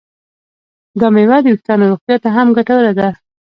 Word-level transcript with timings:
دا 0.99 1.07
میوه 1.15 1.37
د 1.41 1.45
ویښتانو 1.51 1.89
روغتیا 1.91 2.17
ته 2.23 2.29
هم 2.35 2.47
ګټوره 2.57 2.91
ده. 2.99 3.09